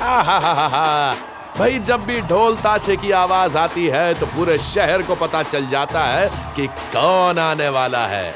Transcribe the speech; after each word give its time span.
भाई, 1.58 1.78
जब 1.78 2.04
भी 2.04 2.20
ढोल 2.20 2.56
ताशे 2.56 2.96
की 2.96 3.10
आवाज़ 3.10 3.58
आती 3.58 3.86
है 3.86 4.14
तो 4.14 4.26
पूरे 4.26 4.58
शहर 4.58 5.02
को 5.02 5.14
पता 5.14 5.42
चल 5.42 5.66
जाता 5.66 6.00
है 6.00 6.30
कि 6.56 6.66
कौन 6.66 7.38
आने 7.38 7.68
वाला 7.68 8.06
है। 8.06 8.34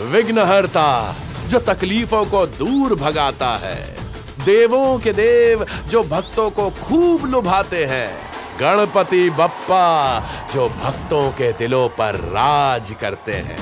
विघ्नहरता, 0.00 1.14
जो 1.46 1.58
तकलीफों 1.58 2.24
को 2.24 2.46
दूर 2.46 2.94
भगाता 2.94 3.60
है। 3.62 3.96
देवों 4.44 4.98
के 4.98 5.12
देव, 5.12 5.66
जो 5.88 6.02
भक्तों 6.02 6.50
को 6.50 6.70
खूब 6.70 7.26
लुभाते 7.26 7.84
हैं। 7.84 8.18
गणपति 8.60 9.30
बप्पा, 9.30 10.20
जो 10.54 10.68
भक्तों 10.68 11.30
के 11.30 11.52
दिलों 11.52 11.88
पर 11.88 12.14
राज 12.14 12.94
करते 13.00 13.32
हैं। 13.32 13.58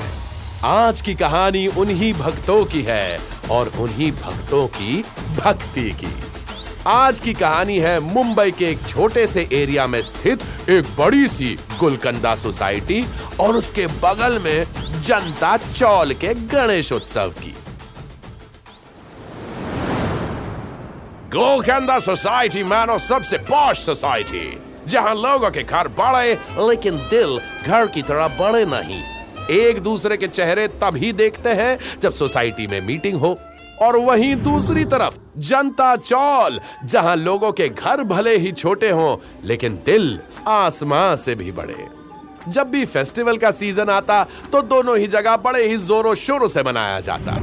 आज 0.63 1.01
की 1.01 1.15
कहानी 1.15 1.67
उन्हीं 1.67 2.13
भक्तों 2.13 2.65
की 2.65 2.81
है, 2.81 3.19
और 3.51 3.71
उन्हीं 3.79 4.11
भक्तों 4.11 4.67
की 4.67 5.05
भक्ति 5.37 5.91
की। 5.91 6.32
आज 6.87 7.19
की 7.19 7.33
कहानी 7.33 7.77
है 7.79 7.99
मुंबई 7.99 8.51
के 8.51 8.65
एक 8.65 8.79
छोटे 8.87 9.25
से 9.27 9.47
एरिया 9.53 9.85
में 9.87 10.01
स्थित 10.01 10.41
एक 10.69 10.85
बड़ी 10.97 11.27
सी 11.27 11.55
गुलकंदा 11.79 12.35
सोसाइटी 12.35 13.03
और 13.39 13.55
उसके 13.55 13.85
बगल 14.03 14.37
में 14.39 14.65
जनता 15.01 15.55
चौल 15.57 16.13
के 16.13 16.33
गणेश 16.33 16.91
उत्सव 16.91 17.33
की। 17.39 17.53
गुलकंदा 21.31 21.97
सोसाइटी 21.99 22.63
मानो 22.63 22.99
सबसे 22.99 23.37
पॉश 23.37 23.85
सोसाइटी, 23.85 24.45
जहाँ 24.87 25.15
लोगों 25.15 25.51
के 25.51 25.63
घर 25.63 25.87
बड़े, 25.99 26.33
लेकिन 26.69 26.97
दिल 27.09 27.39
घर 27.65 27.87
की 27.87 28.01
तरह 28.01 28.27
बड़े 28.39 28.65
नहीं। 28.65 29.01
एक 29.51 29.79
दूसरे 29.79 30.17
के 30.17 30.27
चेहरे 30.27 30.67
तभी 30.83 31.13
देखते 31.13 31.53
हैं 31.53 31.77
जब 32.01 32.13
सोसाइटी 32.13 32.67
में 32.67 32.79
मीटिंग 32.81 33.19
हो। 33.19 33.37
और 33.83 33.97
वहीं 33.99 34.35
दूसरी 34.35 34.83
तरफ़, 34.85 35.17
जनता 35.39 35.95
चौल, 35.95 36.59
जहाँ 36.85 37.15
लोगों 37.15 37.51
के 37.51 37.67
घर 37.69 38.03
भले 38.05 38.37
ही 38.37 38.51
छोटे 38.51 38.89
हों, 38.91 39.15
लेकिन 39.43 39.75
दिल 39.85 40.19
आसमां 40.47 41.15
से 41.15 41.35
भी 41.35 41.51
बड़े। 41.51 41.87
जब 42.47 42.69
भी 42.69 42.85
फेस्टिवल 42.85 43.37
का 43.37 43.51
सीज़न 43.51 43.89
आता 43.89 44.23
तो 44.51 44.61
दोनों 44.61 44.97
ही 44.97 45.07
जगह 45.07 45.35
बड़े 45.37 45.67
ही 45.67 45.77
जोरों 45.79 46.15
शोरों 46.15 46.47
से 46.47 46.63
मनाया 46.63 46.99
जाता। 46.99 47.37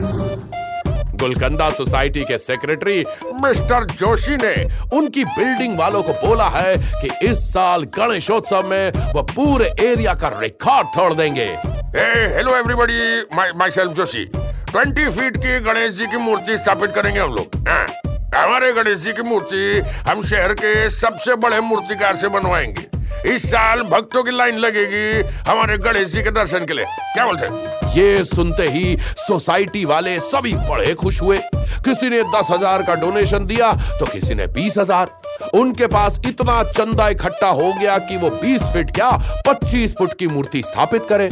गुलकंदा 1.20 1.68
सोसाइटी 1.70 2.24
के 2.24 2.38
सेक्रेटरी 2.38 3.04
मिस्टर 3.42 3.84
जोशी 3.92 4.36
ने 4.36 4.54
उनकी 4.96 5.24
बिल्डिंग 5.24 5.78
वालों 5.78 6.02
को 6.02 6.12
बोला 6.26 6.48
है 6.48 6.76
कि 7.02 7.26
इस 7.26 7.48
साल 7.52 7.82
गणेशोत्सव 7.96 8.68
में 8.68 9.12
वो 9.12 9.22
पूरे 9.22 9.72
एरिया 9.80 10.14
का 10.14 10.28
रिकॉर्ड 10.40 10.88
तोड़ 10.88 11.12
देंगे। 11.14 11.48
Hello 11.96 12.56
everybody 12.56 13.22
myself 13.70 13.92
Joshi 13.92 14.24
twenty 14.72 15.08
feet 15.10 15.36
की 15.36 15.58
गणेश 15.60 15.94
जी 15.94 16.06
की 16.06 16.16
मूर्ति 16.16 16.56
स्थापित 16.58 16.90
करेंगे 16.94 17.20
हम 17.20 17.32
लोग। 17.34 17.54
हाँ, 17.68 17.86
हमारे 18.34 18.72
गणेश 18.72 18.98
जी 18.98 19.12
की 19.12 19.22
मूर्ति 19.22 19.80
हम 20.08 20.22
शहर 20.22 20.52
के 20.54 20.90
सबसे 20.90 21.34
बड़े 21.36 21.60
मूर्तिकार 21.60 22.16
से 22.16 22.28
बनवाएँगे। 22.28 22.86
इस 23.28 23.46
साल 23.50 23.82
भक्तों 23.84 24.22
की 24.24 24.30
लाइन 24.30 24.58
लगेगी 24.58 25.28
हमारे 25.50 25.78
गणेश 25.78 26.08
जी 26.08 26.22
के 26.22 26.30
दर्शन 26.30 26.66
के 26.66 26.74
लिए। 26.74 26.84
क्या 26.84 27.26
बोलते 27.26 27.46
हैं? 27.46 27.90
ये 27.96 28.24
सुनते 28.24 28.68
ही 28.68 28.96
सोसाइटी 29.00 29.84
वाले 29.84 30.18
सभी 30.20 30.54
बड़े 30.68 30.94
खुश 30.94 31.20
हुए। 31.22 31.38
किसी 31.84 32.08
ने 32.10 32.22
दस 32.30 32.50
हज़ार 32.50 32.82
का 32.82 32.94
डोनेशन 32.96 33.46
दिया 33.46 33.72
तो 33.72 34.06
किसी 34.06 34.34
ने 34.34 34.46
बीस 34.48 34.78
हज़ार। 34.78 35.50
उनके 35.54 35.86
पास 35.88 36.20
इतना 36.26 36.62
चंदा 36.72 37.08
इकट्ठा 37.08 37.48
हो 37.48 37.72
गया 37.72 37.98
कि 38.00 38.16
वो 38.16 38.30
बीस 38.32 38.62
फीट 38.72 38.90
क्या 38.90 39.10
पच्चीस 39.46 39.96
फुट 39.98 40.18
की 40.18 40.26
मूर्ति 40.26 40.62
स्थापित 40.62 41.06
करें। 41.08 41.28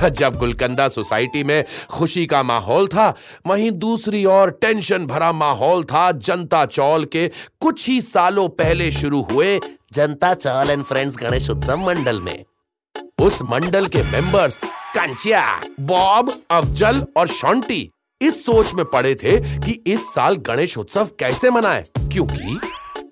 जब 0.00 0.36
गुलकंदा 0.38 0.88
सोसाइटी 0.88 1.42
में 1.44 1.64
खुशी 1.90 2.26
का 2.26 2.42
माहौल 2.42 2.86
था, 2.88 3.08
वहीं 3.46 3.70
दूसरी 3.72 4.24
ओर 4.26 4.50
टेंशन 4.60 5.06
भरा 5.06 5.32
माहौल 5.32 5.84
था। 5.84 6.10
जनता 6.12 6.64
चौल 6.66 7.04
के 7.04 7.26
कुछ 7.60 7.86
ही 7.88 8.00
सालों 8.02 8.48
पहले 8.50 8.90
शुरू 8.92 9.22
हुए 9.22 9.58
जनता 9.92 10.32
चौल 10.34 10.70
एंड 10.70 10.84
फ्रेंड्स 10.84 11.16
गणेश 11.16 11.48
उत्सव 11.50 11.86
मंडल 11.86 12.20
में। 12.20 12.44
उस 13.20 13.38
मंडल 13.42 13.86
के 13.86 14.02
मेंबर्स 14.02 14.56
कंचिया, 14.56 15.60
बॉब, 15.80 16.32
अफजल 16.50 17.04
और 17.16 17.28
शॉन्टी 17.30 17.88
इस 18.20 18.44
सोच 18.44 18.72
में 18.74 18.84
पड़े 18.84 19.14
थे 19.14 19.38
कि 19.58 19.72
इस 19.86 20.00
साल 20.14 20.36
गणेश 20.46 20.76
उत्सव 20.78 21.08
कैसे 21.18 21.50
मनाएँ, 21.50 21.82
क्योंकि 22.12 22.58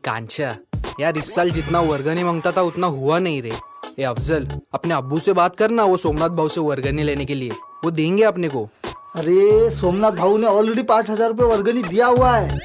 कांचा 0.05 0.57
यार 1.01 1.17
इस 1.19 1.35
साल 1.35 1.51
जितना 1.51 1.81
वर्गनी 1.81 2.25
माँगता 2.25 2.53
था, 2.53 2.62
उतना 2.62 2.87
हुआ 2.87 3.19
नहीं 3.19 3.43
रे। 3.43 3.51
ए 3.99 4.03
अफजल 4.05 4.47
अपने 4.75 4.95
अब्बू 4.95 5.19
से 5.19 5.33
बात 5.33 5.56
करना 5.56 5.84
वो 5.84 5.97
सोमनाथ 5.97 6.28
भाव 6.31 6.49
से 6.49 6.61
वर्गनी 6.61 7.03
लेने 7.03 7.25
के 7.25 7.34
लिए। 7.34 7.51
वो 7.84 7.91
देंगे 7.91 8.23
अपने 8.25 8.49
को। 8.49 8.69
अरे 9.17 9.71
सोमनाथ 9.71 10.12
भाऊ 10.12 10.37
ने 10.39 10.47
ऑलरेडी 10.47 10.83
पाँच 10.84 11.11
हज़ार 11.11 11.28
रूपए 11.28 11.45
वर्गनी 11.47 11.83
दिया 11.83 12.06
हुआ 12.06 12.37
है। 12.37 12.59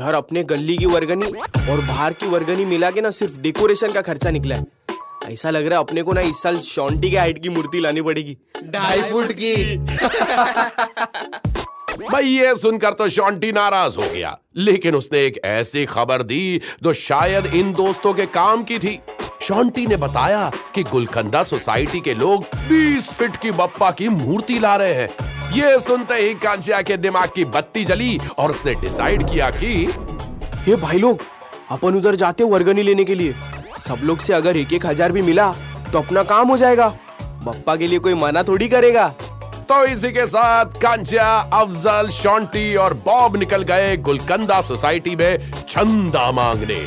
यार 0.00 0.14
अपने 0.14 0.44
गली 0.44 0.76
की 0.76 0.86
वर्गनी 0.86 1.26
और 1.26 1.80
बाहर 1.80 2.12
की 2.12 2.26
वर्गनी 2.26 2.64
मिला 2.64 2.90
के 2.90 3.00
ना 3.00 3.10
सिर्फ़ 3.10 3.36
डेकोरेशन 3.38 3.92
का 3.92 4.02
खर्चा 4.02 4.30
निकला 4.30 4.56
है। 4.56 4.66
ऐसा 5.24 5.50
लग 5.50 5.66
रहा 5.66 5.78
है 5.78 5.84
अपने 5.84 6.02
को 6.02 6.12
ना 6.12 6.20
इस 6.20 6.42
साल 6.42 6.56
शॉन्टी 6.58 7.10
के 7.10 7.16
हाइट 7.16 7.42
की 7.42 7.48
मूर्ति 7.48 7.80
लानी 7.80 8.02
पड़ेगी। 8.02 8.36
ढाई 8.66 9.02
फुट 9.02 9.32
की। 9.32 9.76
भाई 12.02 12.24
ये 12.24 12.54
सुनकर 12.56 12.92
तो 12.92 13.08
शॉन्टी 13.08 13.52
नाराज़ 13.52 13.96
हो 13.96 14.12
गया। 14.12 14.36
लेकिन 14.58 14.94
उसने 14.94 15.24
एक 15.26 15.40
ऐसी 15.44 15.84
खबर 15.86 16.22
दी 16.22 16.60
जो 16.82 16.92
शायद 16.92 17.46
इन 17.54 17.72
दोस्तों 17.74 18.12
के 18.14 18.26
काम 18.28 18.64
की 18.64 18.78
थी। 18.78 18.98
शॉन्टी 19.42 19.86
ने 19.86 19.96
बताया 19.96 20.50
कि 20.74 20.82
गुलकंदा 20.82 21.42
सोसाइटी 21.42 22.00
के 22.00 22.12
लोग 22.14 22.44
20 22.68 23.08
फीट 23.12 23.36
की 23.36 23.50
बप्पा 23.50 23.90
की 23.90 24.08
मूर्ति 24.08 24.58
ला 24.58 24.74
रहे 24.76 24.92
हैं। 24.94 25.08
ये 25.52 25.78
सुनते 25.80 26.14
ही 26.14 26.34
कांचिया 26.34 26.80
के 26.82 26.96
दिमाग 26.96 27.30
की 27.34 27.44
बत्ती 27.46 27.84
जली 27.84 28.18
और 28.38 28.50
उसने 28.50 28.74
डिसाइड 28.74 29.28
किया 29.30 29.50
कि 29.50 29.72
ये 30.68 30.76
भाई 30.76 30.98
लोग 30.98 31.22
अपन 31.70 31.96
उधर 31.96 32.16
जाते 32.16 32.44
वर्गनी 32.44 32.82
लेने 32.82 33.04
के 33.04 33.14
लिए। 33.14 33.34
सब 33.80 34.04
लोग 34.04 34.20
से 34.20 34.34
अगर 34.34 34.56
एक 34.56 34.72
एक 34.72 34.86
हज़ार 34.86 35.12
भी 35.12 35.22
मिला 35.22 35.52
तो 35.92 35.98
अपना 35.98 36.22
काम 36.24 36.48
हो 36.48 36.56
जाएगा। 36.56 36.88
बप्पा 37.44 37.76
के 37.76 37.86
लिए 37.86 37.98
कोई 37.98 38.14
मना 38.14 38.42
थोड़ी 38.42 38.68
करेगा। 38.68 39.08
तो 39.68 39.84
इसी 39.84 40.10
के 40.12 40.26
साथ 40.26 40.80
कांचिया 40.82 41.26
अफजल 41.54 42.08
शॉन्टी 42.12 42.74
और 42.76 42.94
बॉब 43.04 43.36
निकल 43.36 43.62
गए 43.64 43.96
गुलकंदा 43.98 44.60
सोसाइटी 44.62 45.16
में 45.16 45.50
चंदा 45.68 46.30
मांगने। 46.32 46.84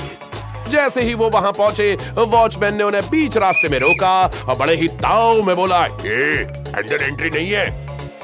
जैसे 0.69 1.01
ही 1.01 1.13
वो 1.13 1.29
वहाँ 1.29 1.51
पहुँचे 1.51 1.97
वॉचमैन 2.17 2.75
ने 2.75 2.83
उन्हें 2.83 3.03
बीच 3.09 3.37
रास्ते 3.37 3.69
में 3.69 3.79
रोका 3.79 4.19
और 4.47 4.55
बड़े 4.55 4.75
ही 4.75 4.87
ताव 4.87 5.41
में 5.43 5.55
बोला 5.55 5.85
ए, 5.85 6.43
अंदर 6.75 7.03
एंट्री 7.03 7.29
नहीं 7.29 7.51
है। 7.51 7.65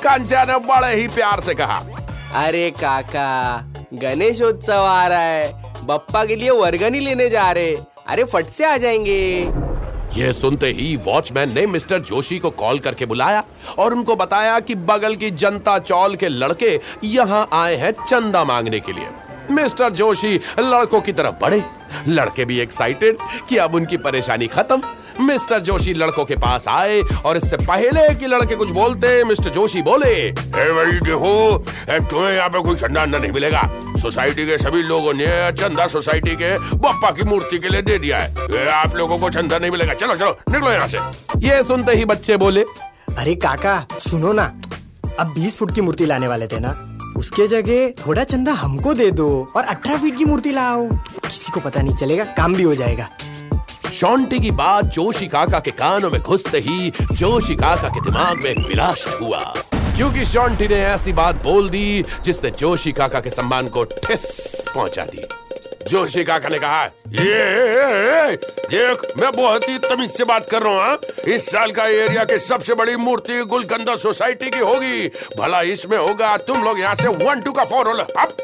कंचा 0.06 0.44
ने 0.44 0.58
बड़े 0.68 0.96
ही 0.96 1.08
प्यार 1.08 1.40
से 1.40 1.54
कहा 1.54 1.84
अरे 2.36 2.70
काका 2.72 3.30
गणेशोत्सव 3.94 4.74
आ 4.74 5.08
रहा 5.08 5.22
है। 5.22 5.86
बप्पा 5.86 6.26
के 6.26 6.36
लिए 6.36 6.50
वर्गनी 6.50 7.00
लेने 7.00 7.30
जा 7.30 7.52
रहे। 7.52 7.76
अरे 8.08 8.24
फट 8.24 8.46
से 8.46 8.66
आ 8.66 8.78
जाएँगे। 8.78 9.48
यह 10.16 10.32
सुनते 10.32 10.68
ही 10.68 10.96
वॉचमैन 11.06 11.54
ने 11.54 11.66
मिस्टर 11.66 12.00
जोशी 12.00 12.38
को 12.40 12.50
कॉल 12.50 12.80
करके 12.80 13.06
बुलाया 13.06 13.44
और 13.80 13.94
उनको 13.94 14.16
बताया 14.16 14.60
कि 14.60 14.76
बगल 14.76 15.16
की 15.16 15.30
जनता 15.32 15.78
चौल 15.80 16.16
के 16.16 16.30
लड़के 16.30 16.80
यहाँ 17.04 17.48
आए 17.54 17.76
हैं 17.76 17.92
चंदा 17.92 18.44
मांगने 18.44 18.80
के 18.80 18.94
लिए। 18.94 19.08
मिस्टर 19.52 19.90
जोशी 19.90 20.40
लड़कों 20.60 21.02
की 21.02 21.14
तरफ़ 21.14 21.36
बढ़े। 21.42 21.64
लड़के 22.08 22.46
भी 22.46 22.60
एक्साइटेड 22.60 23.18
कि 23.50 23.58
अब 23.58 23.76
उनकी 23.76 23.98
परेशानी 24.00 24.48
खत्म। 24.48 24.82
मिस्टर 25.20 25.60
जोशी 25.60 25.94
लड़कों 25.94 26.24
के 26.26 26.36
पास 26.36 26.68
आए 26.68 27.00
और 27.26 27.38
इससे 27.38 27.58
पहले 27.58 28.08
कि 28.16 28.28
लड़के 28.28 28.56
कुछ 28.56 28.70
बोलते 28.72 29.24
मिस्टर 29.24 29.50
जोशी 29.50 29.82
बोले 29.82 30.14
देखो 30.32 31.58
तुम्हें 31.90 32.34
यहाँ 32.34 32.50
पे 32.50 32.62
कोई 32.64 32.76
चंदा 32.76 33.02
अंदा 33.02 33.18
नहीं 33.18 33.32
मिलेगा। 33.32 33.62
सोसाइटी 34.02 34.46
के 34.46 34.58
सभी 34.58 34.82
लोगों 34.84 35.14
ने 35.14 35.26
चंदा 35.52 35.88
सोसाइटी 35.88 36.36
के 36.36 36.58
बप्पा 36.58 37.12
की 37.12 37.24
मूर्ति 37.24 37.60
के 37.60 37.70
लिए 37.70 37.82
दे 37.82 37.98
दिया 37.98 38.18
है। 38.18 38.48
ए, 38.52 38.68
आप 38.68 38.96
लोगों 38.96 39.18
को 39.18 39.30
चंदा 39.30 39.58
नहीं 39.58 39.72
मिलेगा। 39.72 39.94
चलो 39.94 40.16
चलो 40.16 40.38
निकलो 40.52 40.72
यहाँ 40.72 40.88
से। 40.88 40.98
ये 41.48 41.64
सुनते 41.64 41.92
ही 41.92 42.06
बच्चे 42.06 42.38
बोले 42.38 42.62
अरे 43.18 43.36
काका 43.36 43.80
सुनो 44.00 44.32
ना 44.34 44.44
अब 45.20 45.34
20 45.38 45.58
फुट 45.58 45.74
की 45.76 45.82
मूर्ति 45.82 46.06
लाने 46.06 46.28
वाले 46.28 46.48
थे 46.48 46.60
ना। 46.60 46.91
उसके 47.18 47.48
जगह 47.48 47.90
थोड़ा 47.90 48.24
चंदा 48.24 48.52
हमको 48.52 48.94
दे 48.94 49.12
दो 49.12 49.52
और 49.56 49.66
18 49.66 49.98
फीट 49.98 50.18
की 50.18 50.26
मूर्ति 50.26 50.52
लाओ। 50.52 50.88
किसी 50.92 51.52
को 51.52 51.60
पता 51.60 51.82
नहीं 51.82 51.96
चलेगा, 51.96 52.24
काम 52.24 52.54
भी 52.54 52.64
हो 52.64 52.76
जाएगा। 52.76 53.10
शॉन्टी 53.94 54.40
की 54.40 54.52
बात 54.52 54.86
जोशी 54.86 55.28
काका 55.28 55.60
के 55.60 55.72
कानों 55.72 56.12
में 56.12 56.22
घुसते 56.22 56.60
ही 56.60 56.94
जोशी 57.12 57.56
काका 57.56 57.90
के 57.90 58.02
दिमाग 58.02 58.44
में 58.44 58.68
विलास 58.68 59.20
हुआ। 59.22 59.54
क्योंकि 59.74 60.26
शॉन्टी 60.26 60.68
ने 60.68 60.76
ऐसी 60.76 61.14
बात 61.14 61.44
बोल 61.44 61.70
दी 61.70 62.06
जिसने 62.24 62.52
जोशी 62.52 62.92
काका 62.92 63.20
के 63.20 63.30
सम्मान 63.30 63.68
को 63.68 63.84
ठिस 63.84 64.56
पहुँचा 64.76 65.06
दी। 65.06 65.28
जोशी 65.90 66.24
काका 66.24 66.50
ने 66.50 66.60
कहा 66.60 66.86
ये, 67.12 67.24
ये, 67.24 68.32
ये 68.32 68.36
देख 68.68 69.02
मैं 69.18 69.32
बहुत 69.32 69.68
ही 69.70 69.78
तमीज 69.78 70.12
से 70.12 70.24
बात 70.24 70.46
कर 70.46 70.62
रहा 70.62 70.74
हूँ 70.74 70.82
हाँ? 70.82 71.00
इस 71.28 71.50
साल 71.52 71.72
का 71.72 71.88
एरिया 71.88 72.24
की 72.26 72.38
सबसे 72.40 72.74
बड़ी 72.74 72.96
मूर्ति 72.96 73.40
गुलकंदा 73.46 73.96
सोसाइटी 73.96 74.50
की 74.50 74.60
होगी। 74.60 75.08
भला 75.38 75.62
इसमें 75.62 75.98
होगा 75.98 76.38
तुम 76.38 76.64
लोग 76.64 76.80
यहाँ 76.80 76.96
से 76.96 77.08
वन 77.08 77.42
टू 77.42 77.52
का 77.52 77.66
फोर 77.66 77.88
अप 78.00 78.38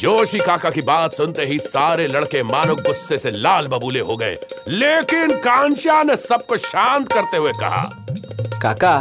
जोशी 0.00 0.38
काका 0.38 0.70
की 0.70 0.82
बात 0.82 1.12
सुनते 1.12 1.44
ही 1.46 1.58
सारे 1.58 2.06
लड़के 2.06 2.42
मानो 2.42 2.74
गुस्से 2.76 3.18
से 3.18 3.30
लाल 3.30 3.66
बबूले 3.66 4.00
हो 4.00 4.16
गए। 4.16 4.36
लेकिन 4.68 5.36
कांचा 5.38 6.02
ने 6.02 6.16
सबको 6.16 6.56
शांत 6.56 7.12
करते 7.12 7.36
हुए 7.36 7.52
कहा 7.52 7.82
काका 8.62 9.00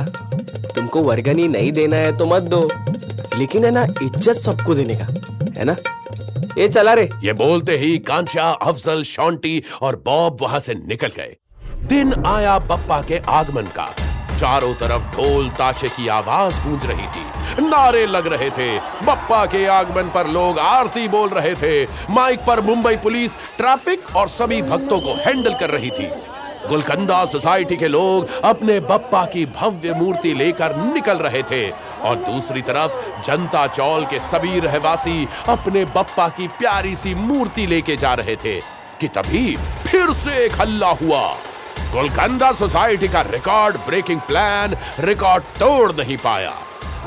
तुमको 0.76 1.02
वर्गनी 1.02 1.48
नहीं 1.48 1.72
देना 1.72 1.98
है 1.98 2.18
तो 2.18 2.26
मत 2.26 2.44
दो 2.44 2.62
लेकिन 3.38 3.66
है 3.66 3.72
ना 3.72 3.84
इज़्ज़त 3.84 4.36
सबको 4.36 4.76
देने 4.76 4.96
का 4.96 5.14
है 5.60 5.66
ना? 5.66 5.76
ये 6.58 6.68
चला 6.68 6.94
रे। 6.94 7.10
ये 7.24 7.34
बोलते 7.34 7.78
ही 7.78 7.98
कांचा 7.98 8.50
अफजल 8.52 9.04
शॉन्टी 9.04 9.64
और 9.82 9.96
बॉब 9.96 10.38
वहाँ 10.42 10.60
से 10.60 10.74
निकल 10.74 11.08
गए। 11.08 11.36
दिन 11.84 12.14
आया 12.26 12.60
बप्पा 12.60 13.02
के 13.02 13.18
आगमन 13.30 13.66
का। 13.76 13.86
चारों 14.38 14.74
तरफ़ 14.74 15.04
ढोल 15.16 15.50
ताशे 15.50 15.90
की 15.90 16.08
आवाज़ 16.08 16.62
गूंज 16.62 16.86
रही 16.86 17.08
थी। 17.08 17.68
नारे 17.70 18.06
लग 18.06 18.28
रहे 18.28 18.50
थे। 18.50 18.78
बप्पा 18.78 19.46
के 19.46 19.66
आगमन 19.66 20.10
पर 20.10 20.28
लोग 20.28 20.60
आरती 20.60 21.08
बोल 21.08 21.30
रहे 21.30 21.56
थे। 21.56 21.84
माइक 22.10 22.40
पर 22.40 22.62
मुंबई 22.62 22.96
पुलिस 22.96 23.36
ट्रैफ़िक 23.58 24.16
और 24.16 24.28
सभी 24.30 24.62
भक्तों 24.62 25.00
को 25.00 25.14
हैंडल 25.14 25.54
कर 25.54 25.70
रही 25.70 25.90
थी। 25.90 26.10
गुलकंदा 26.70 27.26
सोसाइटी 27.26 27.76
के 27.76 27.88
लोग 27.88 28.42
अपने 28.44 28.80
बप्पा 28.80 29.26
की 29.26 29.46
भव्य 29.46 29.94
मूर्ति 29.94 30.34
लेकर 30.34 30.76
निकल 30.76 31.18
रहे 31.18 31.44
थे। 31.44 31.70
और 32.02 32.16
दूसरी 32.16 32.62
तरफ़ 32.62 33.22
जनता 33.22 33.66
चौल 33.68 34.06
के 34.06 34.20
सभी 34.20 34.60
रहवासी 34.60 35.28
अपने 35.48 35.86
बप्पा 35.86 36.28
की 36.30 36.48
प्यारी 36.48 36.96
सी 36.96 37.14
मूर्ति 37.16 37.66
लेके 37.66 37.96
जा 37.96 38.14
रहे 38.14 38.36
थे 38.36 38.60
कि 39.00 39.08
तभी 39.08 39.58
फिर 39.88 40.14
से 40.14 40.46
एक 40.46 40.60
हल्ला 40.62 40.92
हुआ। 41.02 41.22
गोलकंदा 41.92 42.52
सोसाइटी 42.52 43.08
का 43.08 43.22
रिकॉर्ड 43.22 43.78
ब्रेकिंग 43.78 44.22
प्लान 44.22 44.76
रिकॉर्ड 45.00 45.44
तोड़ 45.60 45.92
नहीं 45.92 46.18
पाया। 46.18 46.54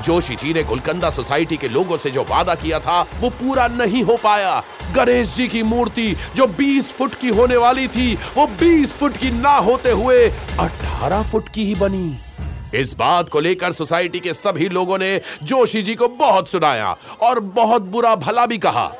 जोशी 0.03 0.37
जी 0.37 0.53
ने 0.55 0.63
गुलकंदा 0.65 1.11
सोसाइटी 1.11 1.57
के 1.57 1.69
लोगों 1.69 1.97
से 1.99 2.11
जो 2.11 2.23
वादा 2.23 2.55
किया 2.55 2.79
था, 2.81 3.01
वो 3.21 3.31
पूरा 3.31 3.67
नहीं 3.69 4.03
हो 4.03 4.17
पाया। 4.17 4.63
गणेश 4.95 5.35
जी 5.35 5.49
की 5.49 5.63
मूर्ति 5.63 6.17
जो 6.37 6.47
20 6.47 6.93
फुट 6.93 7.15
की 7.15 7.29
होने 7.29 7.57
वाली 7.57 7.89
थी, 7.89 8.15
वो 8.37 8.47
20 8.61 8.93
फुट 8.93 9.17
की 9.17 9.31
ना 9.31 9.57
होते 9.59 9.91
हुए 9.91 10.29
18 10.61 11.23
फुट 11.23 11.49
की 11.49 11.65
ही 11.65 11.75
बनी। 11.75 12.17
इस 12.75 12.93
बात 12.99 13.29
को 13.29 13.41
लेकर 13.41 13.73
सोसाइटी 13.73 14.21
के 14.21 14.35
सभी 14.35 14.69
लोगों 14.69 14.99
ने 14.99 15.21
जोशी 15.43 15.83
जी 15.83 15.95
को 15.95 16.09
बहुत 16.09 16.49
सुनाया 16.49 16.97
और 17.23 17.41
बहुत 17.41 17.83
बुरा 17.83 18.15
भला 18.17 18.47
भी 18.47 18.59
कहा। 18.59 18.91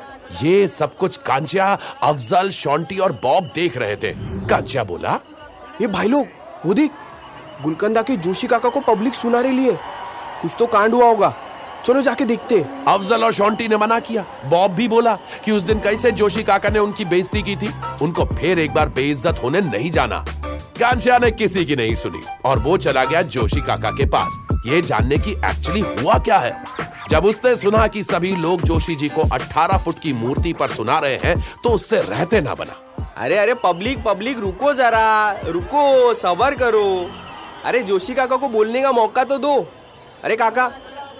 ये 0.43 0.67
सब 0.67 0.95
कुछ 0.97 1.17
कांचा 1.17 1.77
अफजल, 2.03 2.49
शॉन्टी 2.49 2.97
और 2.97 3.11
बॉब 3.11 3.51
देख 3.55 3.77
रहे 3.77 3.95
थे। 3.95 4.13
कांचा 4.49 4.83
बोला, 4.83 5.19
ये 5.81 5.87
भाई 5.87 6.07
लोग, 6.07 6.27
वो 6.65 6.73
देख, 6.73 6.91
गुलकंदा 7.63 8.01
के 8.01 8.15
जोशी 8.17 8.47
काका 8.47 8.69
को 8.69 8.79
पब्लिक 8.79 9.13
सुना 9.13 9.39
रही 9.39 9.65
है 9.65 9.88
कुछ 10.41 10.51
तो 10.59 10.65
कांड 10.65 10.93
हुआ 10.93 11.05
होगा। 11.05 11.33
चलो 11.85 12.01
जाके 12.01 12.25
देखते 12.25 12.59
अफजल 12.87 13.23
और 13.23 13.33
शॉन्टी 13.33 13.67
ने 13.67 13.77
मना 13.77 13.99
किया। 13.99 14.25
बॉब 14.45 14.71
भी 14.71 14.87
बोला 14.87 15.15
कि 15.45 15.51
उस 15.51 15.63
दिन 15.63 15.79
कैसे 15.79 16.11
जोशी 16.11 16.43
काका 16.43 16.69
ने 16.69 16.79
उनकी 16.79 17.05
बेइज्जती 17.05 17.41
की 17.41 17.55
थी। 17.55 17.69
उनको 18.01 18.25
फिर 18.25 18.59
एक 18.59 18.73
बार 18.73 18.89
बेइज्जत 18.89 19.39
होने 19.43 19.61
नहीं 19.61 19.91
जाना। 19.91 20.25
कांचा 20.79 21.17
ने 21.17 21.31
किसी 21.31 21.65
की 21.65 21.75
नहीं 21.75 21.95
सुनी 21.95 22.21
और 22.45 22.59
वो 22.59 22.77
चला 22.77 23.03
गया 23.05 23.21
जोशी 23.21 23.61
काका 23.61 23.91
के 23.91 24.05
पास। 24.05 24.37
ये 24.65 24.81
जानने 24.81 25.17
की 25.17 25.31
एक्चुअली 25.31 25.81
हुआ 25.81 26.17
क्या 26.17 26.37
है? 26.37 26.55
जब 27.09 27.25
उसने 27.25 27.55
सुना 27.55 27.87
कि 27.87 28.03
सभी 28.03 28.35
लोग 28.35 28.61
जोशी 28.61 28.95
जी 28.95 29.09
को 29.09 29.21
18 29.33 29.77
फुट 29.77 29.99
की 29.99 30.13
मूर्ति 30.13 30.53
पर 30.53 30.69
सुना 30.69 30.99
रहे 30.99 31.17
हैं 31.23 31.35
तो 31.63 31.69
उससे 31.69 32.01
रहते 32.01 32.41
ना 32.41 32.55
बना। 32.55 33.05
अरे 33.17 33.37
अरे 33.37 33.53
पब्लिक 33.53 34.03
पब्लिक 34.03 34.39
रुको 34.39 34.73
जरा। 34.73 35.31
रुको 35.45 36.13
सबर 36.13 36.55
करो। 36.55 37.09
अरे 37.65 37.79
जोशी 37.79 38.13
काका 38.13 38.35
को 38.35 38.47
बोलने 38.47 38.81
का 38.81 38.91
मौका 38.91 39.23
तो 39.23 39.37
दो। 39.37 39.55
अरे 40.23 40.35
काका 40.35 40.71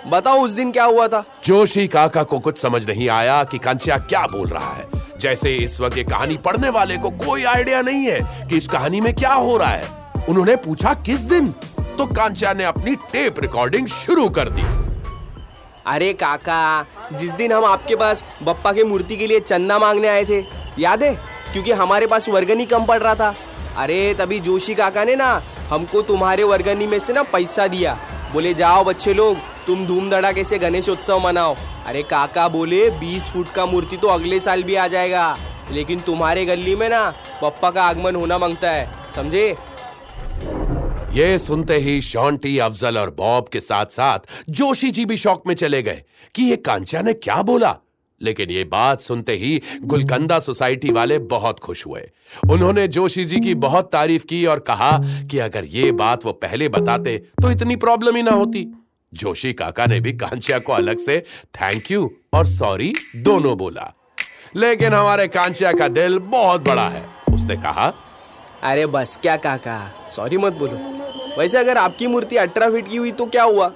बताओ 0.08 0.40
उस 0.42 0.52
दिन 0.52 0.72
क्या 0.72 0.84
हुआ 0.84 1.08
था? 1.08 1.24
जोशी 1.46 1.88
काका 1.88 2.24
को 2.24 2.40
कुछ 2.40 2.58
समझ 2.58 2.86
नहीं 2.88 3.10
आया 3.10 3.44
कि 3.44 3.58
कंचा 3.58 3.98
क्या 3.98 4.22
बोल 4.22 4.48
रहा 4.48 4.74
है। 4.74 4.86
जैसे 5.20 5.56
इस 5.56 5.80
वक्त 5.82 5.98
ये 5.98 6.04
कहानी 6.04 6.38
पढ़ने 6.38 6.70
वाले 6.70 6.98
को 6.98 7.10
कोई 7.10 7.44
आइडिया 7.44 7.82
नहीं 7.82 8.06
है 8.06 8.48
कि 8.48 8.58
इस 8.58 8.68
कहानी 8.68 9.02
में 9.02 9.14
क्या 9.16 9.34
हो 9.34 9.58
रहा 9.58 9.70
है। 9.70 9.88
उन्होंने 10.30 10.56
पूछा 10.56 10.94
किस 10.94 11.20
दिन? 11.20 11.48
तो 11.98 12.06
कांचा 12.06 12.54
ने 12.54 12.64
अपनी 12.64 12.96
टेप 12.96 13.40
रिकॉर्डिंग 13.40 13.88
शुरू 13.88 14.30
कर 14.30 14.50
दी। 14.50 14.64
अरे 15.86 16.14
काका 16.14 16.86
जिस 17.14 17.32
दिन 17.32 17.52
हम 17.52 17.66
आपके 17.66 17.96
पास 17.96 18.24
बप्पा 18.44 18.74
के 18.74 18.84
मूर्ति 18.84 19.18
के 19.18 19.28
लिए 19.28 19.40
चंदा 19.40 19.80
मांगने 19.80 20.08
आए 20.08 20.26
थे 20.26 20.44
याद 20.80 21.04
है? 21.04 21.14
क्योंकि 21.54 21.72
हमारे 21.72 22.08
पास 22.08 22.30
वर्गनी 22.30 22.66
कम 22.66 22.86
पड़ 22.86 23.00
रहा 23.00 23.16
था। 23.16 23.36
अरे 23.78 24.14
तभी 24.14 24.40
जोशी 24.40 24.76
काका 24.76 25.04
ने 25.04 25.16
ना 25.16 25.42
हमको 25.70 26.02
तुम्हारे 26.02 26.44
वर्गनी 26.44 26.88
में 26.88 27.00
से 27.00 27.14
ना 27.14 27.24
पैसा 27.24 27.68
दिया। 27.68 27.98
बोले, 28.34 28.54
जाओ 28.54 28.84
बच्चे 28.84 29.14
लोग, 29.14 29.38
तुम 29.68 29.86
धूम 29.88 30.10
धड़ाके 30.10 30.44
से 30.44 30.58
गणेश 30.60 30.90
उत्सव 30.90 31.20
मनाओ। 31.20 31.56
अरे 31.86 32.04
काका 32.04 32.48
बोले, 32.50 32.90
बीस 32.90 33.30
फुट 33.30 33.52
का 33.52 33.66
मूर्ति 33.66 33.98
तो 33.98 34.08
अगले 34.08 34.40
साल 34.40 34.64
भी 34.64 34.76
आ 34.76 34.88
जाएगा, 34.88 35.38
लेकिन 35.72 36.00
तुम्हारे 36.00 36.46
गली 36.46 36.76
में 36.76 36.88
ना 36.90 37.10
पप्पा 37.42 37.72
का 37.72 37.84
आगमन 37.84 38.16
होना 38.16 38.38
माँगता 38.38 38.72
है, 38.72 38.88
समझे? 39.16 39.56
ये 41.14 41.38
सुनते 41.40 41.78
ही 41.78 42.02
शॉन्टी 42.02 42.58
अफजल 42.60 42.98
और 42.98 43.10
बॉब 43.10 43.48
के 43.48 43.60
साथ 43.60 43.86
साथ 43.86 44.20
जोशी 44.50 44.92
जी 44.92 45.06
भी 45.06 45.18
शौक 45.18 45.48
में 45.48 45.54
चले 45.56 45.82
गए 45.82 46.04
कि 46.36 46.44
ये 46.44 46.56
कांचा 46.56 47.02
ने 47.02 47.14
क्या 47.14 47.42
बोला? 47.42 47.76
लेकिन 48.22 48.50
ये 48.50 48.64
बात 48.64 49.02
सुनते 49.02 49.36
ही 49.36 49.62
गुलकंदा 49.84 50.40
सोसाइटी 50.40 50.92
वाले 50.92 51.18
बहुत 51.28 51.60
खुश 51.60 51.86
हुए। 51.88 52.02
उन्होंने 52.50 52.88
जोशी 52.88 53.26
जी 53.26 53.40
की 53.40 53.56
बहुत 53.58 53.92
तारीफ़ 53.92 54.26
की 54.26 54.46
और 54.46 54.60
कहा 54.60 54.92
कि 55.32 55.40
अगर 55.40 55.66
ये 55.66 55.92
बात 55.94 56.26
वो 56.26 56.34
पहले 56.34 56.70
बताते 56.70 57.18
तो 57.42 57.52
इतनी 57.52 57.76
प्रॉब्लम 57.76 58.16
ही 58.16 58.22
ना 58.22 58.32
होती। 58.32 58.68
जोशी 59.14 59.54
काका 59.54 59.86
ने 59.86 60.00
भी 60.00 60.14
कांचिया 60.14 60.60
को 60.60 60.74
अलग 60.74 60.98
से 60.98 61.18
थैंक 61.56 61.92
यू 61.92 62.10
और 62.34 62.48
सॉरी 62.48 62.94
दोनों 63.16 63.58
बोला। 63.58 63.94
लेकिन 64.56 64.94
हमारे 64.94 65.28
कांचिया 65.28 65.72
का 65.72 65.88
दिल 65.88 66.18
बहुत 66.20 66.68
बड़ा 66.68 66.88
है, 66.90 67.06
उसने 67.34 67.56
कहा। 67.56 67.94
अरे 68.64 68.86
बस, 68.86 69.18
क्या 69.22 69.36
काका? 69.38 70.10
सॉरी 70.10 70.38
मत 70.38 70.54
बोलो। 70.54 71.38
वैसे 71.40 71.58
अगर 71.58 71.78
आपकी 71.78 72.08
मूर्ति 72.08 72.36
अठारह 72.36 72.72
फीट 72.72 72.90
की 72.90 72.98
हुई 72.98 73.12
तो 73.12 73.26
क्या 73.26 73.44
हुआ? 73.44 73.72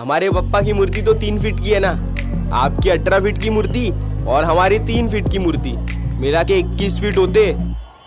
हमारे 0.00 0.30
पप्पा 0.30 0.60
की 0.62 0.72
मूर्ति 0.72 1.02
तो 1.02 1.14
तीन 1.14 1.40
फीट 1.42 1.60
की 1.60 1.70
है 1.70 1.80
ना। 1.80 1.92
आपकी 2.54 2.90
अठारह 2.90 3.20
फीट 3.20 3.38
की 3.38 3.50
मूर्ति 3.50 3.88
और 4.28 4.44
हमारी 4.44 4.78
तीन 4.78 5.08
फीट 5.08 5.30
की 5.30 5.38
मूर्ति। 5.38 5.72
मिला 6.20 6.42
के 6.42 6.58
इक्कीस 6.58 7.00
फीट 7.00 7.18
होते 7.18 7.52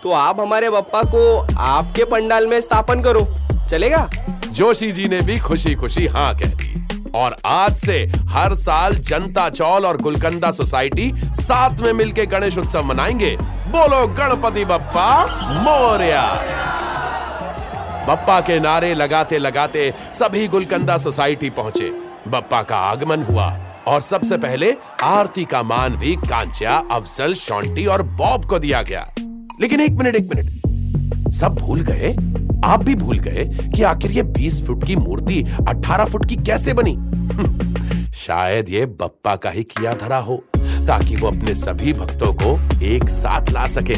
तो 0.02 0.12
आप 0.12 0.40
हमारे 0.40 0.70
पप्पा 0.70 1.02
को 1.02 1.38
आपके 1.58 2.04
पंडाल 2.04 2.46
में 2.46 2.60
स्थापन 2.60 3.02
करो। 3.02 3.26
चलेगा? 3.70 4.08
जोशी 4.46 4.90
जी 4.92 5.08
ने 5.08 5.20
भी 5.20 5.38
खुशी 5.38 5.74
खुशी 5.74 6.06
हाँ 6.06 6.34
कह 6.34 6.54
दी। 6.54 7.10
और 7.14 7.36
आज 7.46 7.76
से 7.76 7.98
हर 8.28 8.54
साल 8.54 8.94
जनता 9.02 9.48
चौल 9.48 9.86
और 9.86 9.96
गुलकंदा 9.96 10.50
सोसाइटी 10.50 11.12
साथ 11.34 11.80
में 11.80 11.92
मिलकर 11.92 12.26
गणेश 12.28 12.58
उत्सव 12.58 12.84
मनाएँगे। 12.84 13.36
बोलो 13.68 14.06
गणपति 14.08 14.64
बप्पा, 14.64 15.08
मोरिया। 15.62 16.26
बप्पा 18.08 18.40
के 18.40 18.58
नारे 18.60 18.94
लगाते 18.94 19.38
लगाते 19.38 19.92
सभी 20.14 20.46
गुलकंदा 20.48 20.98
सोसाइटी 20.98 21.50
पहुँचे। 21.50 21.92
बप्पा 22.28 22.62
का 22.62 22.76
आगमन 22.76 23.22
हुआ। 23.22 23.48
और 23.90 24.00
सबसे 24.00 24.36
पहले 24.36 24.74
आरती 25.02 25.44
का 25.44 25.62
मान 25.62 25.96
भी 25.96 26.16
कांचा 26.16 26.82
अफजल, 26.90 27.34
शॉन्टी 27.34 27.86
और 27.86 28.02
बॉब 28.02 28.44
को 28.44 28.58
दिया 28.58 28.82
गया। 28.82 29.14
लेकिन 29.60 29.80
एक 29.80 29.90
मिनट 29.90 30.16
एक 30.16 30.30
मिनट। 30.36 30.50
सब 31.34 31.54
भूल 31.54 31.80
गए? 31.80 32.12
आप 32.64 32.84
भी 32.84 32.94
भूल 32.94 33.18
गए 33.18 33.70
कि 33.76 33.82
आखिर 33.82 34.10
ये 34.10 34.22
20 34.22 34.66
फुट 34.66 34.86
की 34.86 34.96
मूर्ति 34.96 35.46
18 35.68 36.04
फुट 36.04 36.28
की 36.28 36.36
कैसे 36.36 36.72
बनी? 36.72 36.92
शायद 38.12 38.70
ये 38.70 38.86
बप्पा 38.86 39.36
का 39.36 39.50
ही 39.50 39.62
किया 39.62 39.92
धरा 39.92 40.18
हो, 40.18 40.44
ताकि 40.58 41.16
वो 41.16 41.28
अपने 41.28 41.54
सभी 41.54 41.92
भक्तों 41.92 42.34
को 42.34 42.80
एक 42.82 43.08
साथ 43.08 43.50
ला 43.50 43.66
सके। 43.66 43.94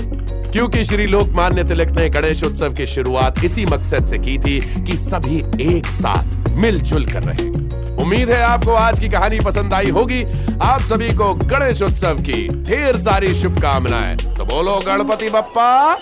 क्योंकि 0.51 0.85
श्री 0.85 1.07
लोकमान्य 1.07 1.65
तिलक 1.65 1.89
ने 1.89 2.09
गणेश 2.09 2.45
उत्सव 2.45 2.75
की 2.75 2.87
शुरुआत 2.87 3.45
इसी 3.45 3.67
मकसद 3.67 4.07
से 4.07 4.19
की 4.19 4.39
थी 4.39 4.85
कि 4.85 4.97
सभी 4.97 5.67
एक 5.77 5.87
साथ 5.87 6.49
मिलजुल 6.49 7.07
कर 7.07 7.23
रहे। 7.23 7.82
उम्मीद 7.99 8.31
है 8.31 8.43
आपको 8.43 8.73
आज 8.73 9.01
की 9.01 9.09
कहानी 9.09 9.41
पसंद 9.41 9.75
आई 9.75 9.91
होगी। 9.91 10.23
आप 10.63 10.81
सभी 10.81 11.15
को 11.15 11.35
गणेश 11.35 11.83
उत्सव 11.83 12.21
की 12.21 12.49
ढेर 12.49 12.97
सारी 12.97 13.35
शुभकामनाएँ। 13.35 14.17
तो 14.17 14.45
बोलो, 14.45 14.81
गणपति 14.87 15.29
बप्पा। 15.31 15.95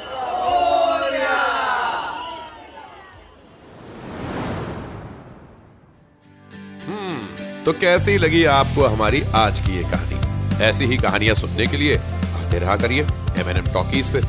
तो 7.65 7.73
कैसी 7.73 8.19
लगी 8.19 8.45
आपको 8.45 8.87
हमारी 8.87 9.23
आज 9.35 9.61
की 9.61 9.77
ये 9.77 9.83
कहानी? 9.83 10.65
ऐसी 10.65 10.85
ही 10.85 10.97
कहानियाँ 10.97 11.35
सुनने 11.35 11.67
के 11.67 11.77
लिए 11.77 11.97
आते 11.97 12.59
रहा 12.59 12.77
करिए 12.77 13.03
एम 13.39 13.51
एन 13.51 13.57
एम 13.57 13.73
टॉकीज 13.73 14.11
पे। 14.11 14.21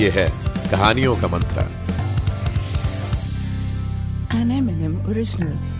ये 0.00 0.10
है 0.10 0.26
कहानियों 0.70 1.16
का 1.16 1.28
मंत्र। 1.28 1.68
An 4.30 4.50
M&M 4.56 4.94
original. 5.10 5.79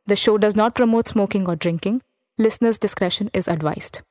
The 0.11 0.17
show 0.17 0.37
does 0.37 0.57
not 0.57 0.75
promote 0.75 1.07
smoking 1.07 1.47
or 1.47 1.55
drinking. 1.55 2.01
Listeners' 2.37 2.77
discretion 2.77 3.29
is 3.33 3.47
advised. 3.47 4.01